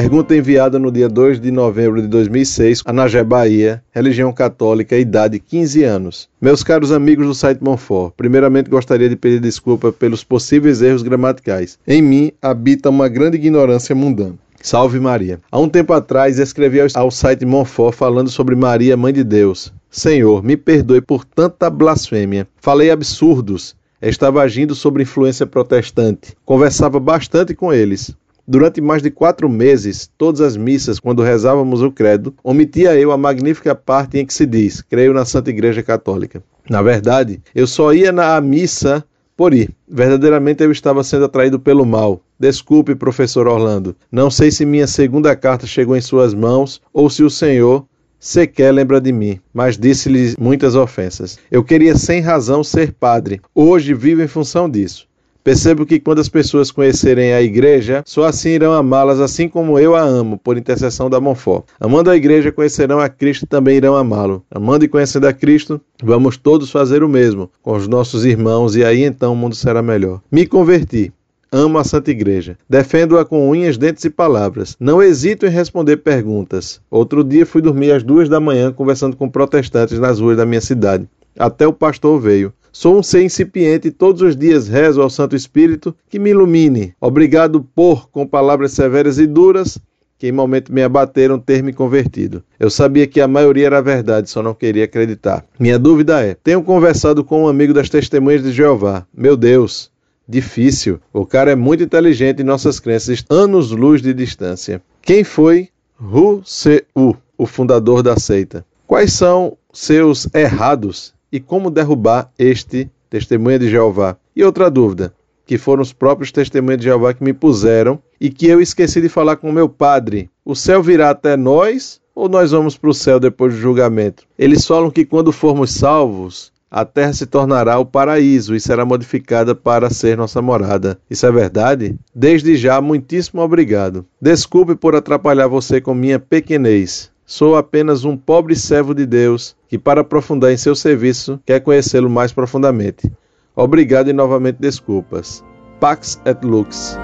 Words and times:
Pergunta 0.00 0.36
enviada 0.36 0.78
no 0.78 0.92
dia 0.92 1.08
2 1.08 1.40
de 1.40 1.50
novembro 1.50 2.00
de 2.00 2.06
2006, 2.06 2.82
Anagé, 2.86 3.24
Bahia, 3.24 3.82
religião 3.90 4.32
católica, 4.32 4.96
idade 4.96 5.40
15 5.40 5.82
anos. 5.82 6.28
Meus 6.40 6.62
caros 6.62 6.92
amigos 6.92 7.26
do 7.26 7.34
site 7.34 7.60
Monfort, 7.60 8.14
primeiramente 8.16 8.70
gostaria 8.70 9.08
de 9.08 9.16
pedir 9.16 9.40
desculpa 9.40 9.90
pelos 9.90 10.22
possíveis 10.22 10.82
erros 10.82 11.02
gramaticais. 11.02 11.80
Em 11.84 12.00
mim 12.00 12.30
habita 12.40 12.90
uma 12.90 13.08
grande 13.08 13.38
ignorância 13.38 13.92
mundana. 13.92 14.36
Salve 14.62 15.00
Maria. 15.00 15.40
Há 15.50 15.58
um 15.58 15.68
tempo 15.68 15.92
atrás 15.92 16.38
escrevi 16.38 16.78
ao 16.94 17.10
site 17.10 17.44
Monfort 17.44 17.96
falando 17.96 18.30
sobre 18.30 18.54
Maria, 18.54 18.96
Mãe 18.96 19.12
de 19.12 19.24
Deus. 19.24 19.72
Senhor, 19.90 20.44
me 20.44 20.56
perdoe 20.56 21.00
por 21.00 21.24
tanta 21.24 21.68
blasfêmia. 21.68 22.46
Falei 22.60 22.92
absurdos. 22.92 23.74
Estava 24.00 24.42
agindo 24.42 24.76
sob 24.76 25.02
influência 25.02 25.44
protestante. 25.44 26.36
Conversava 26.44 27.00
bastante 27.00 27.52
com 27.52 27.72
eles. 27.72 28.14
Durante 28.50 28.80
mais 28.80 29.02
de 29.02 29.10
quatro 29.10 29.46
meses, 29.46 30.10
todas 30.16 30.40
as 30.40 30.56
missas, 30.56 30.98
quando 30.98 31.22
rezávamos 31.22 31.82
o 31.82 31.92
credo, 31.92 32.34
omitia 32.42 32.98
eu 32.98 33.12
a 33.12 33.18
magnífica 33.18 33.74
parte 33.74 34.16
em 34.16 34.24
que 34.24 34.32
se 34.32 34.46
diz: 34.46 34.80
Creio 34.80 35.12
na 35.12 35.26
Santa 35.26 35.50
Igreja 35.50 35.82
Católica. 35.82 36.42
Na 36.66 36.80
verdade, 36.80 37.42
eu 37.54 37.66
só 37.66 37.92
ia 37.92 38.10
na 38.10 38.40
missa 38.40 39.04
por 39.36 39.52
ir. 39.52 39.68
Verdadeiramente 39.86 40.64
eu 40.64 40.72
estava 40.72 41.04
sendo 41.04 41.26
atraído 41.26 41.60
pelo 41.60 41.84
mal. 41.84 42.22
Desculpe, 42.40 42.94
professor 42.94 43.46
Orlando. 43.46 43.94
Não 44.10 44.30
sei 44.30 44.50
se 44.50 44.64
minha 44.64 44.86
segunda 44.86 45.36
carta 45.36 45.66
chegou 45.66 45.94
em 45.94 46.00
suas 46.00 46.32
mãos 46.32 46.80
ou 46.90 47.10
se 47.10 47.22
o 47.22 47.28
senhor 47.28 47.84
sequer 48.18 48.72
lembra 48.72 48.98
de 48.98 49.12
mim, 49.12 49.38
mas 49.52 49.76
disse-lhe 49.76 50.34
muitas 50.38 50.74
ofensas. 50.74 51.38
Eu 51.50 51.62
queria 51.62 51.96
sem 51.96 52.22
razão 52.22 52.64
ser 52.64 52.92
padre. 52.92 53.42
Hoje 53.54 53.92
vivo 53.92 54.22
em 54.22 54.26
função 54.26 54.70
disso. 54.70 55.07
Percebo 55.48 55.86
que 55.86 55.98
quando 55.98 56.18
as 56.18 56.28
pessoas 56.28 56.70
conhecerem 56.70 57.32
a 57.32 57.40
igreja, 57.40 58.02
só 58.04 58.24
assim 58.24 58.50
irão 58.50 58.74
amá-las, 58.74 59.18
assim 59.18 59.48
como 59.48 59.78
eu 59.78 59.96
a 59.96 60.02
amo, 60.02 60.36
por 60.36 60.58
intercessão 60.58 61.08
da 61.08 61.22
Monfort. 61.22 61.64
Amando 61.80 62.10
a 62.10 62.16
igreja, 62.16 62.52
conhecerão 62.52 63.00
a 63.00 63.08
Cristo 63.08 63.44
e 63.44 63.46
também 63.46 63.78
irão 63.78 63.96
amá-lo. 63.96 64.44
Amando 64.50 64.84
e 64.84 64.88
conhecendo 64.88 65.26
a 65.26 65.32
Cristo, 65.32 65.80
vamos 66.04 66.36
todos 66.36 66.70
fazer 66.70 67.02
o 67.02 67.08
mesmo 67.08 67.50
com 67.62 67.74
os 67.74 67.88
nossos 67.88 68.26
irmãos 68.26 68.76
e 68.76 68.84
aí 68.84 69.02
então 69.02 69.32
o 69.32 69.36
mundo 69.36 69.54
será 69.54 69.80
melhor. 69.80 70.20
Me 70.30 70.46
converti. 70.46 71.14
Amo 71.50 71.78
a 71.78 71.84
Santa 71.84 72.10
Igreja. 72.10 72.58
Defendo-a 72.68 73.24
com 73.24 73.48
unhas, 73.48 73.78
dentes 73.78 74.04
e 74.04 74.10
palavras. 74.10 74.76
Não 74.78 75.02
hesito 75.02 75.46
em 75.46 75.48
responder 75.48 75.96
perguntas. 75.96 76.78
Outro 76.90 77.24
dia 77.24 77.46
fui 77.46 77.62
dormir 77.62 77.92
às 77.92 78.02
duas 78.02 78.28
da 78.28 78.38
manhã 78.38 78.70
conversando 78.70 79.16
com 79.16 79.30
protestantes 79.30 79.98
nas 79.98 80.20
ruas 80.20 80.36
da 80.36 80.44
minha 80.44 80.60
cidade. 80.60 81.08
Até 81.38 81.66
o 81.66 81.72
pastor 81.72 82.20
veio. 82.20 82.52
Sou 82.72 82.98
um 82.98 83.02
ser 83.02 83.22
incipiente 83.22 83.88
e 83.88 83.90
todos 83.90 84.22
os 84.22 84.36
dias 84.36 84.68
rezo 84.68 85.00
ao 85.00 85.08
Santo 85.08 85.34
Espírito 85.34 85.94
que 86.08 86.18
me 86.18 86.30
ilumine. 86.30 86.94
Obrigado 87.00 87.62
por, 87.74 88.10
com 88.10 88.26
palavras 88.26 88.72
severas 88.72 89.18
e 89.18 89.26
duras, 89.26 89.78
que 90.18 90.26
em 90.26 90.32
momento 90.32 90.72
me 90.72 90.82
abateram 90.82 91.38
ter 91.38 91.62
me 91.62 91.72
convertido. 91.72 92.42
Eu 92.58 92.68
sabia 92.68 93.06
que 93.06 93.20
a 93.20 93.28
maioria 93.28 93.66
era 93.66 93.80
verdade, 93.80 94.28
só 94.28 94.42
não 94.42 94.52
queria 94.52 94.84
acreditar. 94.84 95.44
Minha 95.58 95.78
dúvida 95.78 96.24
é: 96.24 96.34
tenho 96.34 96.62
conversado 96.62 97.24
com 97.24 97.44
um 97.44 97.48
amigo 97.48 97.72
das 97.72 97.88
testemunhas 97.88 98.42
de 98.42 98.52
Jeová. 98.52 99.06
Meu 99.14 99.36
Deus, 99.36 99.90
difícil. 100.28 101.00
O 101.12 101.24
cara 101.24 101.52
é 101.52 101.56
muito 101.56 101.82
inteligente 101.82 102.40
e 102.40 102.44
nossas 102.44 102.80
crenças 102.80 103.24
anos-luz 103.30 104.02
de 104.02 104.12
distância. 104.12 104.82
Quem 105.00 105.24
foi 105.24 105.68
Hu 106.00 106.42
Se-u, 106.44 107.16
o 107.36 107.46
fundador 107.46 108.02
da 108.02 108.16
seita? 108.16 108.64
Quais 108.86 109.12
são 109.12 109.56
seus 109.72 110.26
errados 110.34 111.12
e 111.32 111.40
como 111.40 111.70
derrubar 111.70 112.30
este 112.38 112.90
testemunha 113.10 113.58
de 113.58 113.68
Jeová? 113.68 114.16
E 114.34 114.44
outra 114.44 114.70
dúvida, 114.70 115.12
que 115.46 115.56
foram 115.56 115.82
os 115.82 115.92
próprios 115.92 116.30
testemunhas 116.30 116.78
de 116.78 116.84
Jeová 116.84 117.14
que 117.14 117.24
me 117.24 117.32
puseram 117.32 117.98
e 118.20 118.30
que 118.30 118.46
eu 118.46 118.60
esqueci 118.60 119.00
de 119.00 119.08
falar 119.08 119.36
com 119.36 119.50
meu 119.50 119.68
padre. 119.68 120.30
O 120.44 120.54
céu 120.54 120.82
virá 120.82 121.10
até 121.10 121.36
nós 121.36 122.00
ou 122.14 122.28
nós 122.28 122.50
vamos 122.50 122.76
para 122.76 122.90
o 122.90 122.94
céu 122.94 123.18
depois 123.18 123.54
do 123.54 123.60
julgamento? 123.60 124.24
Eles 124.38 124.66
falam 124.66 124.90
que 124.90 125.04
quando 125.04 125.32
formos 125.32 125.70
salvos, 125.70 126.52
a 126.70 126.84
terra 126.84 127.12
se 127.14 127.24
tornará 127.24 127.78
o 127.78 127.86
paraíso 127.86 128.54
e 128.54 128.60
será 128.60 128.84
modificada 128.84 129.54
para 129.54 129.88
ser 129.88 130.16
nossa 130.16 130.42
morada. 130.42 130.98
Isso 131.08 131.24
é 131.24 131.32
verdade? 131.32 131.96
Desde 132.14 132.56
já, 132.56 132.80
muitíssimo 132.80 133.40
obrigado. 133.40 134.04
Desculpe 134.20 134.74
por 134.74 134.94
atrapalhar 134.94 135.46
você 135.46 135.80
com 135.80 135.94
minha 135.94 136.18
pequenez. 136.18 137.10
Sou 137.30 137.56
apenas 137.56 138.06
um 138.06 138.16
pobre 138.16 138.56
servo 138.56 138.94
de 138.94 139.04
Deus 139.04 139.54
que, 139.68 139.76
para 139.76 140.00
aprofundar 140.00 140.50
em 140.50 140.56
seu 140.56 140.74
serviço, 140.74 141.38
quer 141.44 141.60
conhecê-lo 141.60 142.08
mais 142.08 142.32
profundamente. 142.32 143.12
Obrigado 143.54 144.08
e 144.08 144.14
novamente 144.14 144.56
desculpas. 144.58 145.44
Pax 145.78 146.18
et 146.24 146.42
Lux. 146.42 146.96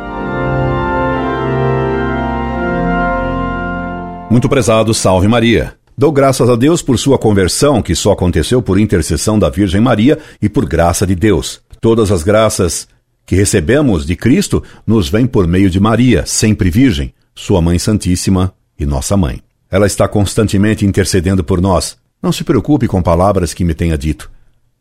Muito 4.30 4.48
prezado, 4.48 4.94
salve 4.94 5.28
Maria. 5.28 5.74
Dou 5.96 6.10
graças 6.10 6.48
a 6.48 6.56
Deus 6.56 6.80
por 6.80 6.98
sua 6.98 7.18
conversão, 7.18 7.82
que 7.82 7.94
só 7.94 8.12
aconteceu 8.12 8.62
por 8.62 8.80
intercessão 8.80 9.38
da 9.38 9.50
Virgem 9.50 9.82
Maria 9.82 10.18
e 10.40 10.48
por 10.48 10.64
graça 10.64 11.06
de 11.06 11.14
Deus. 11.14 11.60
Todas 11.82 12.10
as 12.10 12.22
graças 12.22 12.88
que 13.26 13.36
recebemos 13.36 14.06
de 14.06 14.16
Cristo 14.16 14.62
nos 14.86 15.06
vêm 15.06 15.26
por 15.26 15.46
meio 15.46 15.68
de 15.68 15.78
Maria, 15.78 16.24
sempre 16.24 16.70
Virgem, 16.70 17.12
Sua 17.34 17.60
Mãe 17.60 17.78
Santíssima 17.78 18.54
e 18.80 18.86
nossa 18.86 19.18
Mãe. 19.18 19.42
Ela 19.74 19.88
está 19.88 20.06
constantemente 20.06 20.86
intercedendo 20.86 21.42
por 21.42 21.60
nós. 21.60 21.96
Não 22.22 22.30
se 22.30 22.44
preocupe 22.44 22.86
com 22.86 23.02
palavras 23.02 23.52
que 23.52 23.64
me 23.64 23.74
tenha 23.74 23.98
dito. 23.98 24.30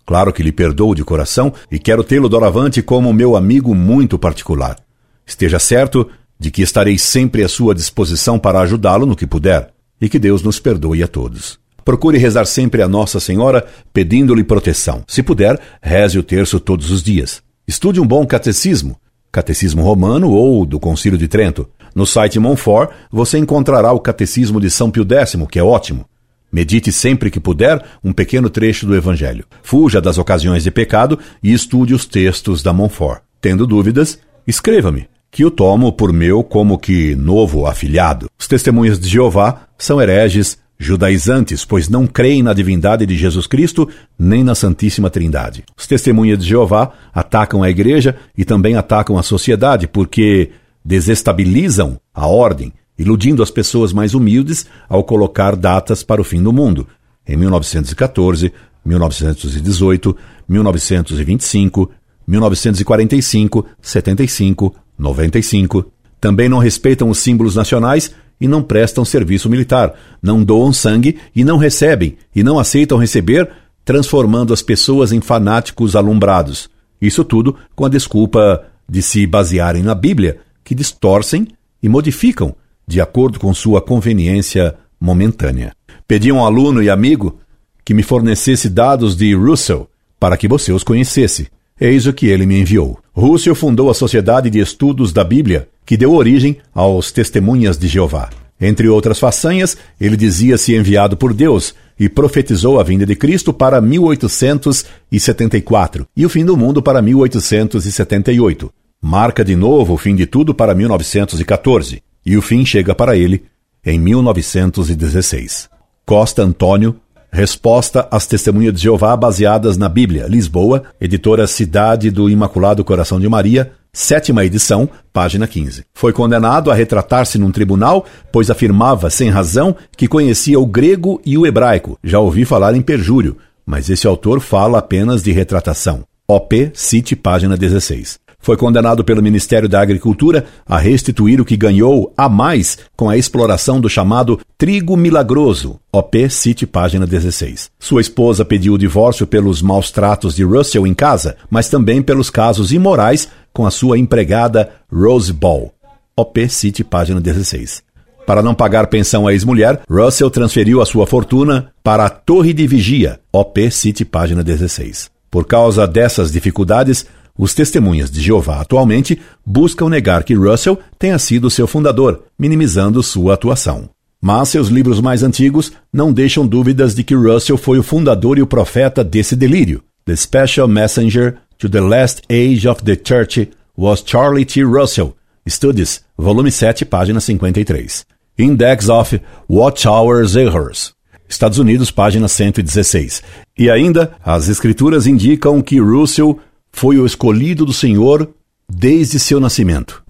Claro 0.06 0.32
que 0.32 0.44
lhe 0.44 0.52
perdoo 0.52 0.94
de 0.94 1.04
coração 1.04 1.52
e 1.72 1.80
quero 1.80 2.04
tê-lo 2.04 2.30
doravante 2.30 2.80
como 2.80 3.12
meu 3.12 3.36
amigo 3.36 3.74
muito 3.74 4.20
particular. 4.20 4.78
Esteja 5.26 5.58
certo 5.58 6.08
de 6.38 6.52
que 6.52 6.62
estarei 6.62 7.00
sempre 7.00 7.44
à 7.44 7.50
sua 7.50 7.74
disposição 7.74 8.38
para 8.38 8.60
ajudá-lo 8.60 9.08
no 9.08 9.16
que 9.16 9.26
puder 9.26 9.72
e 10.00 10.08
que 10.08 10.20
Deus 10.20 10.44
nos 10.44 10.60
perdoe 10.60 11.02
a 11.02 11.08
todos. 11.08 11.58
Procure 11.84 12.20
rezar 12.20 12.46
sempre 12.46 12.84
a 12.84 12.88
Nossa 12.88 13.20
Senhora 13.20 13.66
pedindo-lhe 13.92 14.44
proteção. 14.44 15.04
Se 15.08 15.24
puder, 15.24 15.60
reze 15.82 16.20
o 16.20 16.24
terço 16.24 16.60
todos 16.60 16.92
os 16.92 17.02
dias. 17.02 17.42
Estude 17.68 18.00
um 18.00 18.06
bom 18.06 18.28
catecismo, 18.28 18.96
catecismo 19.32 19.82
romano 19.82 20.30
ou 20.30 20.64
do 20.68 20.80
Concílio 20.80 21.18
de 21.18 21.28
Trento. 21.28 21.68
No 21.96 22.06
site 22.06 22.40
Monfort 22.40 22.92
você 23.12 23.38
encontrará 23.38 23.92
o 23.92 24.00
Catecismo 24.00 24.60
de 24.60 24.70
São 24.70 24.90
Pio 24.90 25.06
X, 25.10 25.36
que 25.50 25.60
é 25.60 25.64
ótimo. 25.64 26.06
Medite 26.52 26.92
sempre 26.92 27.32
que 27.32 27.40
puder 27.40 27.84
um 28.04 28.14
pequeno 28.14 28.50
trecho 28.50 28.86
do 28.86 28.96
Evangelho. 28.96 29.46
Fuja 29.64 30.00
das 30.00 30.20
ocasiões 30.20 30.64
de 30.64 30.70
pecado 30.70 31.18
e 31.42 31.52
estude 31.52 31.94
os 31.94 32.06
textos 32.06 32.62
da 32.62 32.72
Monfort. 32.72 33.22
Tendo 33.42 33.66
dúvidas, 33.66 34.20
escreva-me, 34.46 35.08
que 35.32 35.44
o 35.44 35.50
tomo 35.50 35.92
por 35.92 36.14
meu 36.14 36.44
como 36.44 36.78
que 36.78 37.16
novo 37.16 37.66
afilhado. 37.66 38.30
Os 38.40 38.48
testemunhas 38.48 39.00
de 39.00 39.10
Jeová 39.10 39.62
são 39.80 40.00
hereges 40.00 40.60
judaizantes, 40.78 41.66
pois 41.66 41.90
não 41.90 42.06
creem 42.06 42.44
na 42.44 42.54
divindade 42.54 43.06
de 43.06 43.18
Jesus 43.18 43.48
Cristo 43.48 43.90
nem 44.18 44.44
na 44.44 44.54
Santíssima 44.54 45.10
Trindade. 45.10 45.64
Os 45.76 45.88
testemunhas 45.88 46.38
de 46.38 46.46
Jeová 46.46 46.92
atacam 47.14 47.64
a 47.64 47.70
igreja 47.70 48.16
e 48.38 48.46
também 48.46 48.76
atacam 48.76 49.18
a 49.18 49.24
sociedade, 49.24 49.88
porque 49.88 50.52
desestabilizam 50.84 52.00
a 52.14 52.28
ordem, 52.28 52.74
iludindo 52.98 53.42
as 53.42 53.50
pessoas 53.50 53.94
mais 53.94 54.14
humildes 54.14 54.66
ao 54.88 55.04
colocar 55.04 55.56
datas 55.56 56.04
para 56.04 56.22
o 56.22 56.24
fim 56.24 56.42
do 56.42 56.54
mundo, 56.54 56.88
em 57.28 57.38
1914, 57.38 58.52
1918, 58.86 60.16
1925, 60.48 61.90
1945, 62.28 63.66
75, 63.82 64.76
95. 64.98 65.92
Também 66.20 66.48
não 66.48 66.58
respeitam 66.58 67.10
os 67.10 67.20
símbolos 67.20 67.56
nacionais 67.56 68.14
e 68.40 68.48
não 68.48 68.62
prestam 68.62 69.06
serviço 69.06 69.50
militar, 69.50 69.94
não 70.22 70.44
doam 70.44 70.74
sangue 70.74 71.18
e 71.36 71.44
não 71.44 71.58
recebem 71.58 72.18
e 72.36 72.44
não 72.44 72.60
aceitam 72.60 72.98
receber, 72.98 73.50
transformando 73.86 74.54
as 74.54 74.62
pessoas 74.62 75.12
em 75.12 75.22
fanáticos 75.22 75.96
alumbrados. 75.96 76.70
Isso 77.02 77.24
tudo 77.24 77.56
com 77.76 77.86
a 77.86 77.90
desculpa 77.90 78.64
de 78.88 79.02
se 79.02 79.26
basearem 79.26 79.84
na 79.84 79.96
Bíblia 79.96 80.40
que 80.64 80.76
distorcem 80.76 81.48
e 81.82 81.90
modificam 81.90 82.56
de 82.88 83.02
acordo 83.02 83.40
com 83.40 83.54
sua 83.54 83.82
conveniência 83.82 84.76
momentânea. 85.00 85.74
Pedi 86.08 86.30
a 86.30 86.34
um 86.34 86.46
aluno 86.46 86.82
e 86.82 86.90
amigo 86.90 87.40
que 87.84 87.94
me 87.94 88.04
fornecesse 88.04 88.70
dados 88.70 89.16
de 89.16 89.34
Russell 89.34 89.90
para 90.20 90.38
que 90.38 90.48
você 90.48 90.72
os 90.72 90.84
conhecesse. 90.84 91.48
Eis 91.80 92.06
o 92.06 92.14
que 92.14 92.28
ele 92.28 92.46
me 92.46 92.60
enviou. 92.60 93.00
Russell 93.14 93.56
fundou 93.56 93.90
a 93.90 93.94
Sociedade 93.94 94.50
de 94.50 94.60
Estudos 94.60 95.12
da 95.12 95.24
Bíblia, 95.24 95.68
que 95.86 95.98
deu 95.98 96.14
origem 96.14 96.58
aos 96.74 97.12
Testemunhas 97.12 97.78
de 97.78 97.88
Jeová. 97.88 98.30
Entre 98.62 98.88
outras 98.88 99.20
façanhas, 99.20 99.76
ele 100.00 100.16
dizia-se 100.16 100.76
enviado 100.76 101.18
por 101.18 101.34
Deus 101.34 101.74
e 102.00 102.08
profetizou 102.08 102.80
a 102.80 102.84
vinda 102.84 103.06
de 103.06 103.16
Cristo 103.16 103.52
para 103.52 103.82
1874 103.82 106.08
e 106.16 106.26
o 106.26 106.30
fim 106.30 106.46
do 106.46 106.56
mundo 106.56 106.82
para 106.82 107.02
1878. 107.02 108.72
Marca 109.06 109.44
de 109.44 109.54
novo 109.54 109.96
o 109.96 109.98
fim 109.98 110.16
de 110.16 110.26
tudo 110.26 110.54
para 110.54 110.74
1914 110.74 112.02
e 112.26 112.38
o 112.38 112.42
fim 112.42 112.66
chega 112.66 112.96
para 112.96 113.18
ele 113.18 113.44
em 113.86 114.00
1916. 114.00 115.70
Costa 116.06 116.42
Antônio, 116.42 116.96
Resposta 117.30 118.08
às 118.10 118.26
Testemunhas 118.26 118.74
de 118.76 118.84
Jeová 118.84 119.18
baseadas 119.18 119.76
na 119.76 119.90
Bíblia, 119.90 120.26
Lisboa, 120.26 120.84
editora 121.02 121.46
Cidade 121.48 122.10
do 122.10 122.30
Imaculado 122.30 122.82
Coração 122.82 123.20
de 123.20 123.28
Maria, 123.28 123.74
sétima 123.92 124.46
edição, 124.46 124.88
página 125.12 125.48
15. 125.48 125.84
Foi 125.94 126.14
condenado 126.14 126.72
a 126.72 126.74
retratar-se 126.74 127.38
num 127.38 127.52
tribunal, 127.52 128.06
pois 128.32 128.50
afirmava, 128.50 129.10
sem 129.10 129.30
razão, 129.30 129.76
que 129.98 130.08
conhecia 130.08 130.58
o 130.58 130.66
grego 130.66 131.20
e 131.26 131.38
o 131.38 131.46
hebraico. 131.46 132.00
Já 132.02 132.20
ouvi 132.20 132.46
falar 132.46 132.74
em 132.74 132.82
perjúrio, 132.82 133.36
mas 133.66 133.90
esse 133.90 134.08
autor 134.08 134.40
fala 134.40 134.78
apenas 134.78 135.22
de 135.22 135.34
retratação. 135.34 136.06
OP, 136.26 136.72
cite 136.74 137.18
página 137.18 137.58
16 137.58 138.23
foi 138.44 138.58
condenado 138.58 139.06
pelo 139.06 139.24
Ministério 139.24 139.70
da 139.70 139.82
Agricultura 139.82 140.46
a 140.68 140.78
restituir 140.78 141.40
o 141.40 141.46
que 141.46 141.56
ganhou 141.56 142.14
a 142.16 142.28
mais 142.28 142.78
com 142.96 143.10
a 143.10 143.18
exploração 143.18 143.80
do 143.80 143.90
chamado 143.90 144.38
trigo 144.58 144.98
milagroso, 144.98 145.80
OP 145.92 146.30
City, 146.30 146.68
página 146.68 147.08
16. 147.08 147.72
Sua 147.80 148.02
esposa 148.02 148.44
pediu 148.44 148.74
o 148.74 148.78
divórcio 148.78 149.26
pelos 149.26 149.62
maus 149.62 149.90
tratos 149.90 150.36
de 150.36 150.44
Russell 150.44 150.86
em 150.86 150.94
casa, 150.94 151.38
mas 151.50 151.70
também 151.70 152.02
pelos 152.02 152.30
casos 152.30 152.74
imorais 152.74 153.30
com 153.54 153.66
a 153.66 153.72
sua 153.72 153.98
empregada 153.98 154.72
Rose 154.92 155.32
Ball, 155.32 155.74
OP 156.18 156.50
City, 156.50 156.84
página 156.84 157.22
16. 157.22 157.82
Para 158.26 158.42
não 158.42 158.54
pagar 158.54 158.88
pensão 158.88 159.26
à 159.26 159.32
ex-mulher, 159.32 159.82
Russell 159.90 160.30
transferiu 160.30 160.82
a 160.82 160.86
sua 160.86 161.08
fortuna 161.08 161.72
para 161.82 162.06
a 162.06 162.10
Torre 162.10 162.52
de 162.52 162.68
Vigia, 162.68 163.22
OP 163.32 163.72
City, 163.72 164.04
página 164.04 164.44
16. 164.44 165.10
Por 165.32 165.46
causa 165.46 165.88
dessas 165.88 166.32
dificuldades, 166.32 167.06
os 167.38 167.54
testemunhas 167.54 168.12
de 168.12 168.22
Jeová 168.22 168.62
atualmente 168.62 169.20
buscam 169.46 169.90
negar 169.90 170.24
que 170.24 170.36
Russell 170.36 170.80
tenha 171.00 171.18
sido 171.18 171.50
seu 171.50 171.68
fundador, 171.68 172.26
minimizando 172.38 173.02
sua 173.02 173.34
atuação. 173.34 173.90
Mas 174.22 174.50
seus 174.50 174.68
livros 174.70 175.02
mais 175.02 175.24
antigos 175.24 175.72
não 175.92 176.14
deixam 176.14 176.48
dúvidas 176.48 176.96
de 176.96 177.04
que 177.04 177.16
Russell 177.16 177.58
foi 177.58 177.80
o 177.80 177.84
fundador 177.84 178.38
e 178.38 178.42
o 178.42 178.48
profeta 178.48 179.04
desse 179.04 179.36
delírio. 179.36 179.84
The 180.06 180.16
Special 180.16 180.68
Messenger 180.68 181.38
to 181.58 181.68
the 181.68 181.82
Last 181.82 182.22
Age 182.30 182.68
of 182.68 182.84
the 182.84 182.96
Church 182.96 183.50
was 183.78 184.04
Charlie 184.06 184.46
T. 184.46 184.64
Russell. 184.64 185.16
Studies, 185.48 186.02
volume 186.18 186.52
7, 186.52 186.86
página 186.86 187.20
53. 187.20 188.06
Index 188.38 188.90
of 188.90 189.20
Watchhours 189.50 190.36
Errors. 190.36 190.94
Estados 191.28 191.58
Unidos, 191.58 191.90
página 191.90 192.28
116. 192.28 193.24
E 193.58 193.70
ainda, 193.70 194.14
as 194.24 194.48
escrituras 194.48 195.08
indicam 195.08 195.62
que 195.62 195.80
Russell 195.80 196.40
foi 196.74 196.98
o 196.98 197.06
escolhido 197.06 197.66
do 197.66 197.72
Senhor 197.72 198.30
desde 198.68 199.20
seu 199.20 199.40
nascimento. 199.40 200.04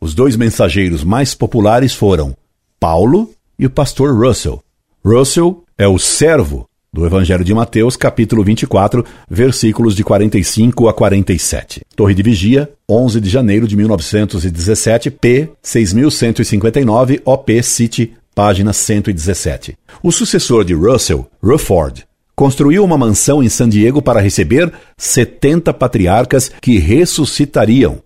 Os 0.00 0.14
dois 0.14 0.36
mensageiros 0.36 1.02
mais 1.02 1.34
populares 1.34 1.92
foram 1.92 2.36
Paulo 2.78 3.30
e 3.58 3.66
o 3.66 3.70
pastor 3.70 4.14
Russell. 4.14 4.62
Russell 5.04 5.64
é 5.76 5.88
o 5.88 5.98
servo 5.98 6.68
do 6.92 7.06
Evangelho 7.06 7.44
de 7.44 7.54
Mateus, 7.54 7.96
capítulo 7.96 8.44
24, 8.44 9.04
versículos 9.28 9.94
de 9.94 10.04
45 10.04 10.88
a 10.88 10.94
47. 10.94 11.82
Torre 11.94 12.14
de 12.14 12.22
Vigia, 12.22 12.70
11 12.88 13.20
de 13.20 13.28
janeiro 13.30 13.66
de 13.66 13.76
1917, 13.76 15.10
P 15.10 15.50
6159, 15.62 17.22
OP 17.24 17.62
City, 17.62 18.12
página 18.34 18.72
117. 18.72 19.76
O 20.02 20.10
sucessor 20.10 20.64
de 20.64 20.74
Russell, 20.74 21.26
Rufford, 21.42 22.06
construiu 22.40 22.82
uma 22.82 22.96
mansão 22.96 23.42
em 23.42 23.50
San 23.50 23.68
Diego 23.68 24.00
para 24.00 24.18
receber 24.18 24.72
70 24.96 25.74
patriarcas 25.74 26.50
que 26.58 26.78
ressuscitariam. 26.78 27.98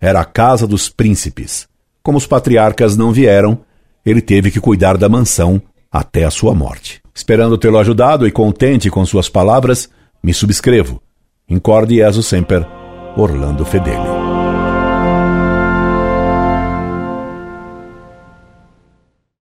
Era 0.00 0.20
a 0.20 0.24
casa 0.24 0.66
dos 0.66 0.88
príncipes. 0.88 1.68
Como 2.02 2.16
os 2.16 2.26
patriarcas 2.26 2.96
não 2.96 3.12
vieram, 3.12 3.58
ele 4.02 4.22
teve 4.22 4.50
que 4.50 4.58
cuidar 4.58 4.96
da 4.96 5.10
mansão 5.10 5.60
até 5.92 6.24
a 6.24 6.30
sua 6.30 6.54
morte. 6.54 7.02
Esperando 7.14 7.58
tê-lo 7.58 7.76
ajudado 7.76 8.26
e 8.26 8.30
contente 8.30 8.88
com 8.88 9.04
suas 9.04 9.28
palavras, 9.28 9.90
me 10.22 10.32
subscrevo. 10.32 10.98
Incorde 11.46 11.96
Jesus 11.96 12.24
Semper, 12.24 12.66
Orlando 13.14 13.62
Fedeli. 13.62 14.21